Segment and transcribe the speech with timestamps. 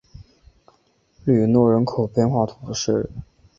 [1.25, 3.07] 吕诺人口变化图示